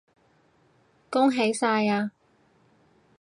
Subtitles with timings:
[1.11, 2.09] 恭喜晒呀